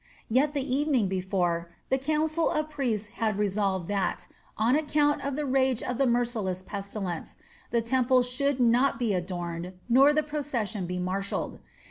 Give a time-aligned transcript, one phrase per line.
[0.29, 4.27] Yet, the evening before, the council of priests had resolved that,
[4.57, 7.37] on account of the rage of the merciless pestilence,
[7.69, 11.59] the temple should not be adorned nor the procession be marshalled.